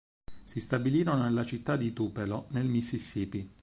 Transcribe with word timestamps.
Si 0.45 0.59
stabilirono 0.59 1.21
nella 1.21 1.45
città 1.45 1.77
di 1.77 1.93
Tupelo, 1.93 2.47
nel 2.49 2.65
Mississippi. 2.65 3.47